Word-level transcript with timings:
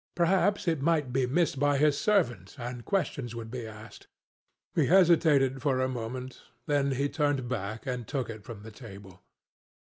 Perhaps 0.15 0.67
it 0.67 0.81
might 0.81 1.13
be 1.13 1.27
missed 1.27 1.59
by 1.59 1.77
his 1.77 1.95
servant, 1.95 2.55
and 2.57 2.85
questions 2.85 3.35
would 3.35 3.51
be 3.51 3.67
asked. 3.67 4.07
He 4.73 4.87
hesitated 4.87 5.61
for 5.61 5.79
a 5.79 5.87
moment, 5.87 6.41
then 6.65 6.93
he 6.93 7.07
turned 7.07 7.47
back 7.47 7.85
and 7.85 8.07
took 8.07 8.27
it 8.27 8.43
from 8.43 8.63
the 8.63 8.71
table. 8.71 9.21